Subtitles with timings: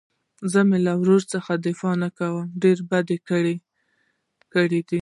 [0.51, 3.55] زه مې له ورور څخه دفاع نه کوم ډېر بد کار يې
[4.53, 4.83] کړى.